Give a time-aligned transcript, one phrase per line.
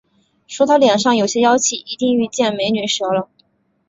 [0.47, 3.29] 说他脸上有些妖气，一定遇见“美女蛇”了